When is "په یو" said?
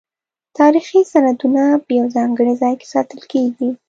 1.85-2.05